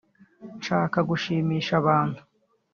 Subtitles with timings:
[0.57, 2.21] nshaka gushimisha abantu